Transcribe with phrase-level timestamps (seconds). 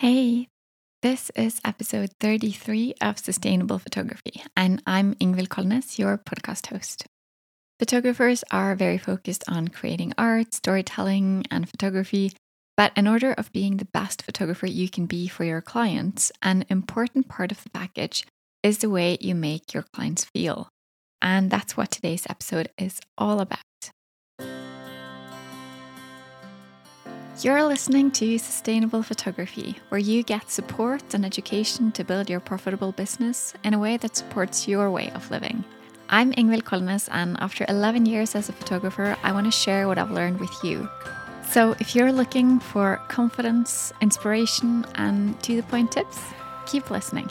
[0.00, 0.46] Hey,
[1.02, 7.04] this is episode 33 of Sustainable Photography, and I'm Ingvild Kolnes, your podcast host.
[7.80, 12.30] Photographers are very focused on creating art, storytelling, and photography,
[12.76, 16.64] but in order of being the best photographer you can be for your clients, an
[16.68, 18.24] important part of the package
[18.62, 20.68] is the way you make your clients feel.
[21.20, 23.67] And that's what today's episode is all about.
[27.40, 32.90] You're listening to Sustainable Photography, where you get support and education to build your profitable
[32.90, 35.62] business in a way that supports your way of living.
[36.08, 39.98] I'm Ingvild Kolnes, and after 11 years as a photographer, I want to share what
[39.98, 40.88] I've learned with you.
[41.48, 46.18] So, if you're looking for confidence, inspiration, and to the point tips,
[46.66, 47.30] keep listening.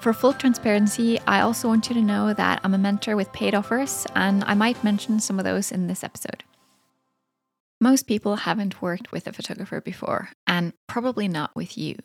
[0.00, 3.54] For full transparency, I also want you to know that I'm a mentor with paid
[3.54, 6.42] offers, and I might mention some of those in this episode.
[7.82, 11.96] Most people haven't worked with a photographer before, and probably not with you.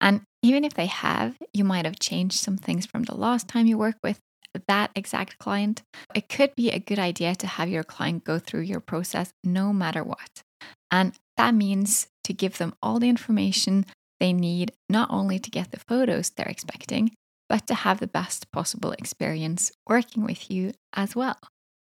[0.00, 3.66] And even if they have, you might have changed some things from the last time
[3.66, 4.20] you worked with
[4.66, 5.82] that exact client.
[6.12, 9.72] It could be a good idea to have your client go through your process no
[9.72, 10.42] matter what.
[10.90, 13.86] And that means to give them all the information
[14.18, 17.12] they need, not only to get the photos they're expecting,
[17.48, 21.38] but to have the best possible experience working with you as well.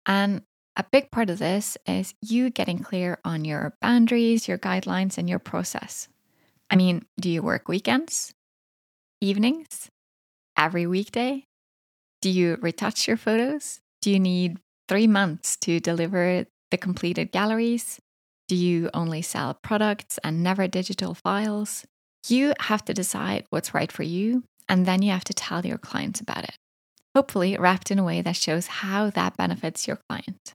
[0.06, 0.42] And
[0.76, 5.28] a big part of this is you getting clear on your boundaries, your guidelines, and
[5.28, 6.08] your process.
[6.68, 8.34] I mean, do you work weekends,
[9.20, 9.88] evenings,
[10.58, 11.44] every weekday?
[12.22, 13.80] Do you retouch your photos?
[14.02, 14.58] Do you need
[14.88, 18.00] three months to deliver the completed galleries?
[18.48, 21.86] Do you only sell products and never digital files?
[22.26, 25.78] You have to decide what's right for you, and then you have to tell your
[25.78, 26.56] clients about it.
[27.14, 30.52] Hopefully, wrapped in a way that shows how that benefits your client.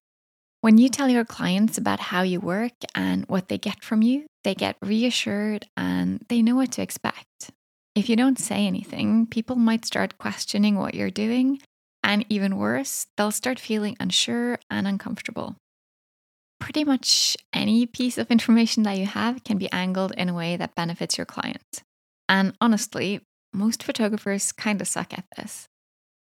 [0.62, 4.26] When you tell your clients about how you work and what they get from you,
[4.44, 7.52] they get reassured and they know what to expect.
[7.96, 11.62] If you don't say anything, people might start questioning what you're doing,
[12.04, 15.56] and even worse, they'll start feeling unsure and uncomfortable.
[16.60, 20.58] Pretty much any piece of information that you have can be angled in a way
[20.58, 21.84] that benefits your client.
[22.28, 23.22] And honestly,
[23.54, 25.68] most photographers kind of suck at this.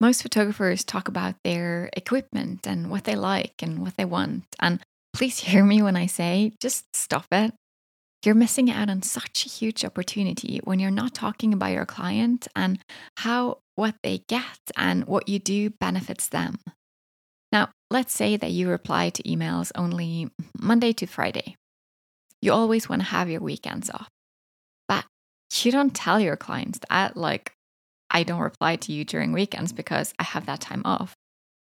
[0.00, 4.44] Most photographers talk about their equipment and what they like and what they want.
[4.58, 4.80] And
[5.12, 7.52] please hear me when I say, just stop it.
[8.24, 12.48] You're missing out on such a huge opportunity when you're not talking about your client
[12.54, 12.78] and
[13.16, 16.58] how what they get and what you do benefits them.
[17.50, 21.56] Now, let's say that you reply to emails only Monday to Friday.
[22.42, 24.08] You always want to have your weekends off.
[24.86, 25.06] But
[25.62, 27.52] you don't tell your clients that, like,
[28.10, 31.14] I don't reply to you during weekends because I have that time off.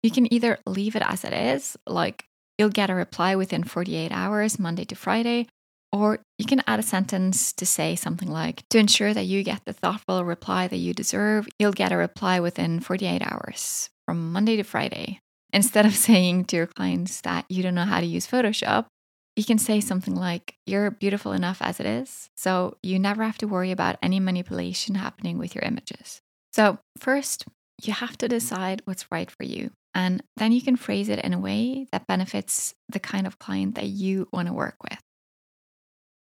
[0.03, 2.25] You can either leave it as it is, like
[2.59, 5.48] you'll get a reply within 48 hours, Monday to Friday,
[5.92, 9.64] or you can add a sentence to say something like, to ensure that you get
[9.64, 14.56] the thoughtful reply that you deserve, you'll get a reply within 48 hours from Monday
[14.56, 15.20] to Friday.
[15.53, 18.86] Instead of saying to your clients that you don't know how to use Photoshop,
[19.34, 23.38] you can say something like, You're beautiful enough as it is, so you never have
[23.38, 26.20] to worry about any manipulation happening with your images.
[26.53, 27.44] So, first,
[27.82, 29.70] you have to decide what's right for you.
[29.94, 33.75] And then you can phrase it in a way that benefits the kind of client
[33.76, 34.98] that you want to work with.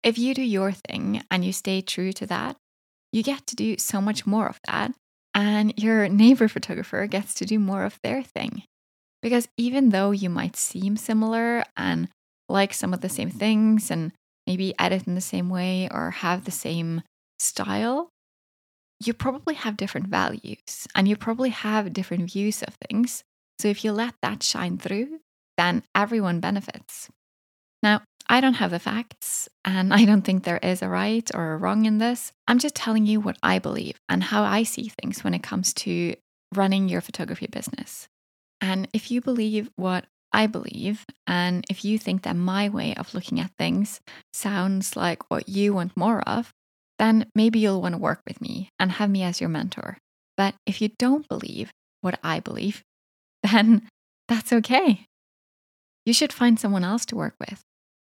[0.04, 2.58] If you do your thing and you stay true to that,
[3.12, 4.92] you get to do so much more of that.
[5.34, 8.64] And your neighbor photographer gets to do more of their thing.
[9.22, 12.10] Because even though you might seem similar and
[12.48, 14.12] like some of the same things and
[14.46, 17.02] maybe edit in the same way or have the same
[17.40, 18.10] style,
[19.04, 23.24] you probably have different values and you probably have different views of things.
[23.60, 25.20] So if you let that shine through,
[25.58, 27.10] then everyone benefits.
[27.84, 31.54] Now, I don't have the facts, and I don't think there is a right or
[31.54, 32.32] a wrong in this.
[32.48, 35.74] I'm just telling you what I believe and how I see things when it comes
[35.76, 36.16] to
[36.54, 38.08] running your photography business.
[38.62, 43.14] And if you believe what I believe, and if you think that my way of
[43.14, 44.02] looking at things
[44.34, 46.52] sounds like what you want more of,
[46.98, 49.98] then maybe you'll want to work with me and have me as your mentor.
[50.38, 51.72] But if you don't believe
[52.02, 52.84] what I believe,
[53.44, 53.88] then
[54.28, 55.06] that's okay.
[56.06, 57.62] You should find someone else to work with.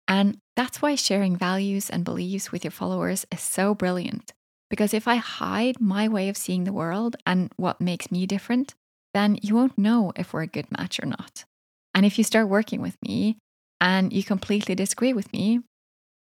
[0.08, 4.34] And that's why sharing values and beliefs with your followers is so brilliant.
[4.70, 8.74] Because if I hide my way of seeing the world and what makes me different,
[9.14, 11.46] then you won't know if we're a good match or not.
[11.94, 13.38] And if you start working with me
[13.80, 15.62] and you completely disagree with me,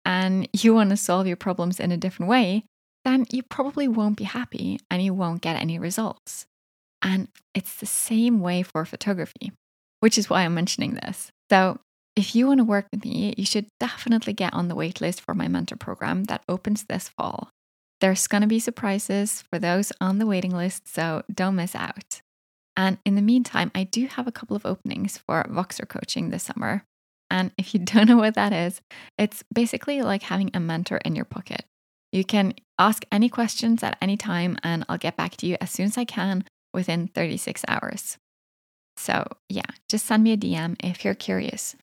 [0.04, 2.64] and you want to solve your problems in a different way,
[3.04, 6.46] then you probably won't be happy and you won't get any results.
[7.02, 9.52] And it's the same way for photography,
[10.00, 11.31] which is why I'm mentioning this.
[11.50, 11.78] So,
[12.14, 15.32] if you want to work with me, you should definitely get on the waitlist for
[15.34, 17.50] my mentor program that opens this fall.
[18.00, 22.20] there's going to be surprises for those on the waiting list, so don't miss out.
[22.76, 26.43] And in the meantime, I do have a couple of openings for Voxer coaching this
[26.43, 26.84] summer.
[27.32, 28.81] And if you don't know what that is,
[29.19, 31.64] it's basically like having a mentor in your pocket.
[32.12, 35.70] You can ask any questions at any time, and I'll get back to you as
[35.70, 36.44] soon as I can
[36.75, 38.19] within 36 hours.
[38.99, 41.75] So, yeah, just send me a DM if you're curious.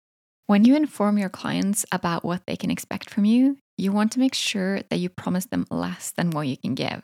[0.46, 4.20] When you inform your clients about what they can expect from you, you want to
[4.20, 7.02] make sure that you promise them less than what you can give.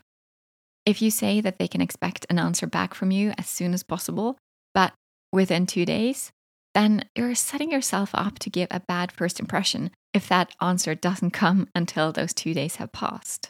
[0.86, 3.82] If you say that they can expect an answer back from you as soon as
[3.82, 4.38] possible,
[4.76, 4.94] but
[5.32, 6.32] within two days,
[6.76, 11.32] then you're setting yourself up to give a bad first impression if that answer doesn't
[11.32, 13.50] come until those two days have passed.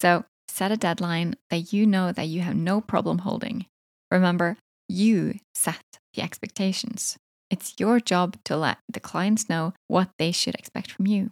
[0.00, 3.66] So set a deadline that you know that you have no problem holding.
[4.10, 4.56] Remember,
[4.88, 5.82] you set
[6.14, 7.18] the expectations.
[7.50, 11.30] It's your job to let the clients know what they should expect from you.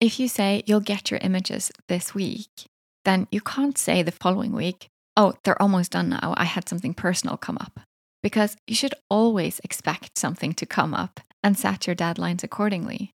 [0.00, 2.48] If you say you'll get your images this week,
[3.04, 6.34] then you can't say the following week, oh, they're almost done now.
[6.36, 7.80] I had something personal come up.
[8.22, 13.12] Because you should always expect something to come up and set your deadlines accordingly.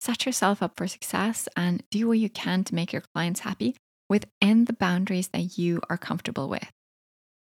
[0.00, 3.76] Set yourself up for success and do what you can to make your clients happy
[4.08, 6.70] within the boundaries that you are comfortable with.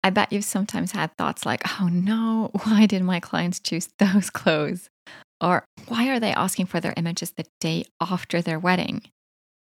[0.04, 4.30] I bet you've sometimes had thoughts like, oh no, why did my clients choose those
[4.30, 4.90] clothes?
[5.42, 9.04] Or why are they asking for their images the day after their wedding?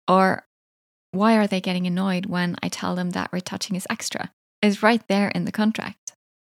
[0.07, 0.45] Or
[1.11, 4.31] why are they getting annoyed when I tell them that retouching is extra?
[4.61, 6.00] Is right there in the contract.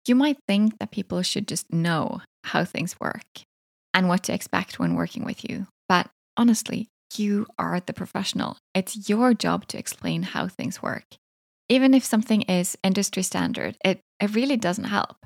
[0.07, 3.25] You might think that people should just know how things work
[3.95, 5.67] and what to expect when working with you.
[5.89, 8.59] But honestly, you are the professional.
[8.75, 11.05] It's your job to explain how things work.
[11.69, 15.17] Even if something is industry standard, it, it really doesn't help.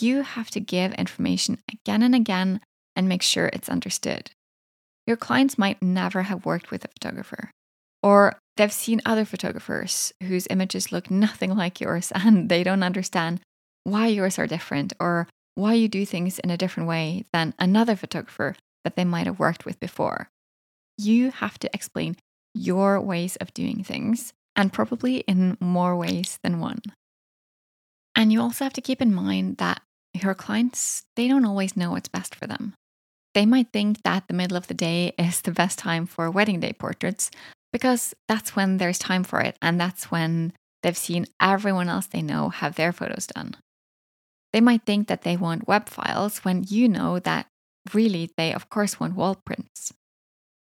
[0.00, 2.60] You have to give information again and again
[2.96, 4.32] and make sure it's understood.
[5.06, 7.50] Your clients might never have worked with a photographer,
[8.02, 13.40] or they've seen other photographers whose images look nothing like yours and they don't understand
[13.86, 17.94] why yours are different or why you do things in a different way than another
[17.94, 20.28] photographer that they might have worked with before.
[20.98, 22.16] You have to explain
[22.52, 26.80] your ways of doing things and probably in more ways than one.
[28.16, 31.92] And you also have to keep in mind that your clients, they don't always know
[31.92, 32.74] what's best for them.
[33.34, 36.58] They might think that the middle of the day is the best time for wedding
[36.58, 37.30] day portraits
[37.72, 42.22] because that's when there's time for it and that's when they've seen everyone else they
[42.22, 43.54] know have their photos done.
[44.56, 47.48] They might think that they want web files when you know that
[47.92, 49.92] really they, of course, want wall prints.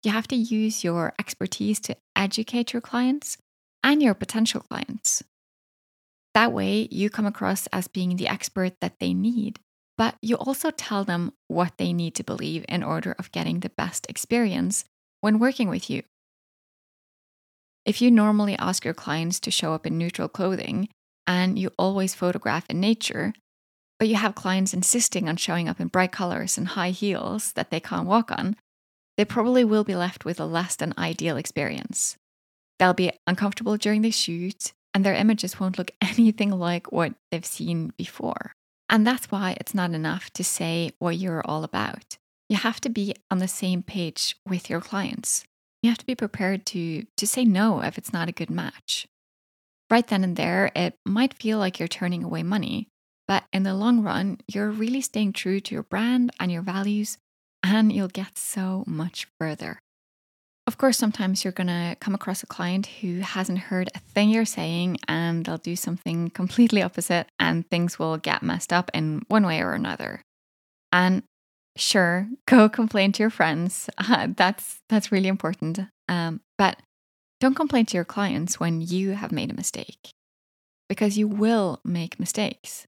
[0.02, 3.38] You have to use your expertise to educate your clients
[3.84, 5.22] and your potential clients.
[6.34, 9.60] That way, you come across as being the expert that they need
[9.98, 13.70] but you also tell them what they need to believe in order of getting the
[13.70, 14.86] best experience
[15.22, 16.04] when working with you.
[17.86, 20.90] If you normally ask your clients to show up in neutral clothing
[21.26, 23.34] and you always photograph in nature,
[24.00, 27.72] but you have clients insisting on showing up in bright colors and high heels that
[27.72, 28.56] they can't walk on,
[29.18, 32.18] they probably will be left with a less than ideal experience.
[32.78, 37.46] They'll be uncomfortable during the shoot, and their images won't look anything like what they've
[37.46, 38.54] seen before.
[38.90, 42.18] And that's why it's not enough to say what you're all about.
[42.48, 45.44] You have to be on the same page with your clients.
[45.82, 49.08] You have to be prepared to, to say no if it's not a good match.
[49.90, 52.88] Right then and there, it might feel like you're turning away money,
[53.28, 57.18] but in the long run, you're really staying true to your brand and your values,
[57.64, 59.80] and you'll get so much further.
[60.68, 64.30] Of course, sometimes you're going to come across a client who hasn't heard a thing
[64.30, 69.24] you're saying and they'll do something completely opposite and things will get messed up in
[69.30, 70.22] one way or another.
[70.92, 71.24] And
[71.78, 73.90] sure, go complain to your friends.
[73.98, 75.80] Uh, that's that's really important.
[76.10, 76.82] Um, but
[77.40, 80.10] don't complain to your clients when you have made a mistake
[80.90, 82.86] because you will make mistakes.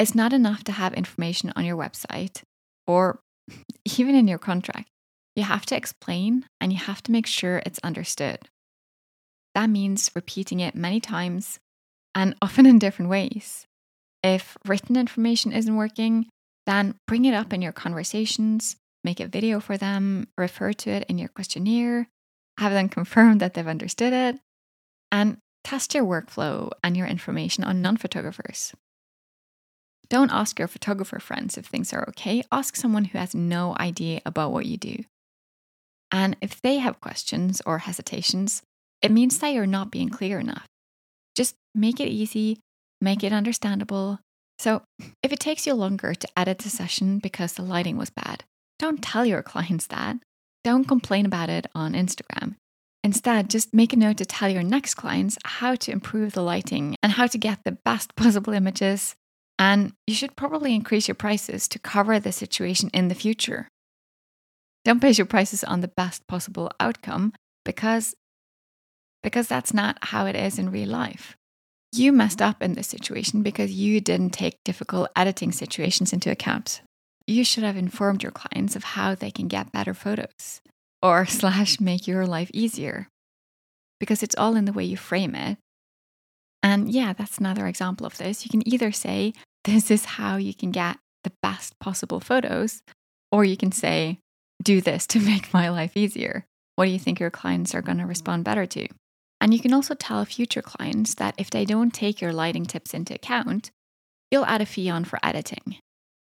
[0.00, 2.42] It's not enough to have information on your website
[2.86, 3.20] or
[3.98, 4.88] even in your contract.
[5.36, 8.38] You have to explain and you have to make sure it's understood.
[9.54, 11.58] That means repeating it many times
[12.14, 13.66] and often in different ways.
[14.22, 16.30] If written information isn't working,
[16.64, 21.04] then bring it up in your conversations, make a video for them, refer to it
[21.10, 22.08] in your questionnaire,
[22.56, 24.40] have them confirm that they've understood it,
[25.12, 28.72] and test your workflow and your information on non photographers.
[30.10, 32.42] Don't ask your photographer friends if things are okay.
[32.50, 35.04] Ask someone who has no idea about what you do.
[36.10, 38.62] And if they have questions or hesitations,
[39.00, 40.66] it means that you're not being clear enough.
[41.36, 42.58] Just make it easy,
[43.00, 44.18] make it understandable.
[44.58, 44.82] So,
[45.22, 48.44] if it takes you longer to edit the session because the lighting was bad,
[48.80, 50.16] don't tell your clients that.
[50.64, 52.56] Don't complain about it on Instagram.
[53.02, 56.96] Instead, just make a note to tell your next clients how to improve the lighting
[57.02, 59.14] and how to get the best possible images.
[59.60, 63.68] And you should probably increase your prices to cover the situation in the future.
[64.86, 68.14] Don't base your prices on the best possible outcome because,
[69.22, 71.36] because that's not how it is in real life.
[71.92, 76.80] You messed up in this situation because you didn't take difficult editing situations into account.
[77.26, 80.62] You should have informed your clients of how they can get better photos
[81.02, 83.08] or slash make your life easier
[83.98, 85.58] because it's all in the way you frame it.
[86.62, 88.44] And yeah, that's another example of this.
[88.44, 92.82] You can either say, This is how you can get the best possible photos,
[93.30, 94.18] or you can say,
[94.62, 96.46] Do this to make my life easier.
[96.76, 98.88] What do you think your clients are going to respond better to?
[99.40, 102.94] And you can also tell future clients that if they don't take your lighting tips
[102.94, 103.70] into account,
[104.30, 105.76] you'll add a fee on for editing.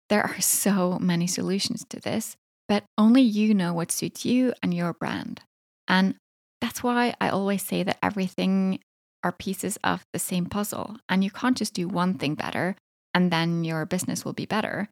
[0.09, 2.35] There are so many solutions to this,
[2.67, 5.41] but only you know what suits you and your brand.
[5.87, 6.15] And
[6.61, 8.79] that's why I always say that everything
[9.23, 12.75] are pieces of the same puzzle, and you can't just do one thing better
[13.13, 14.89] and then your business will be better.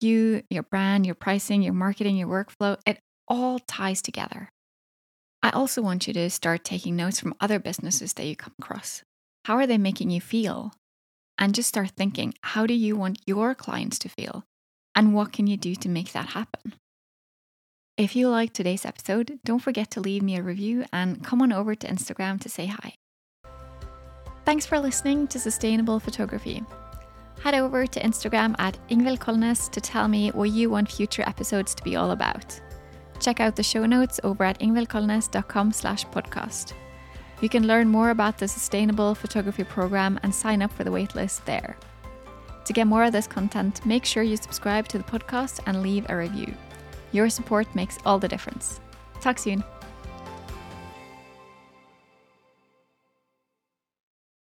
[0.00, 4.48] You, your brand, your pricing, your marketing, your workflow, it all ties together.
[5.42, 9.02] I also want you to start taking notes from other businesses that you come across.
[9.44, 10.72] How are they making you feel?
[11.38, 14.44] And just start thinking, how do you want your clients to feel?
[14.94, 16.74] And what can you do to make that happen?
[17.96, 21.52] If you liked today's episode, don't forget to leave me a review and come on
[21.52, 22.94] over to Instagram to say hi.
[24.44, 26.62] Thanks for listening to Sustainable Photography.
[27.44, 31.74] Head over to Instagram at Ingvild Kolnes to tell me what you want future episodes
[31.74, 32.58] to be all about.
[33.20, 36.72] Check out the show notes over at ingvildkolnes.com slash podcast.
[37.42, 41.44] You can learn more about the Sustainable Photography Program and sign up for the waitlist
[41.44, 41.76] there.
[42.64, 46.06] To get more of this content, make sure you subscribe to the podcast and leave
[46.08, 46.54] a review.
[47.12, 48.80] Your support makes all the difference.
[49.20, 49.62] Talk soon.